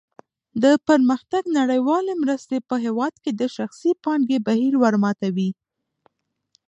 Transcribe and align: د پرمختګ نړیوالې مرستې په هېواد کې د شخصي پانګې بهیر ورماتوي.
د 0.63 0.65
پرمختګ 0.87 1.43
نړیوالې 1.59 2.13
مرستې 2.23 2.57
په 2.69 2.75
هېواد 2.85 3.13
کې 3.23 3.31
د 3.35 3.41
شخصي 3.55 3.91
پانګې 4.03 4.37
بهیر 4.47 4.73
ورماتوي. 4.83 5.49